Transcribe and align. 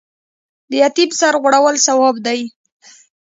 د 0.69 0.71
یتیم 0.83 1.09
سر 1.19 1.33
غوړول 1.41 1.75
ثواب 1.85 2.15
دی 2.25 2.39